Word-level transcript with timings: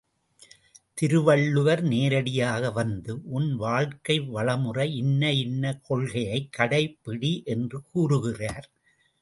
திருவள்ளுவர் 0.93 1.81
நேரடியாக 1.81 2.71
வந்து 2.71 3.21
உன் 3.23 3.55
வாழ்க்கை 3.55 4.19
வளமுற 4.21 4.89
இன்ன 4.95 5.31
இன்ன 5.33 5.79
கொள்கையைக் 5.81 6.49
கடைப்பிடி 6.57 7.43
என்று 7.43 7.83
கூறுகிறார். 7.91 8.71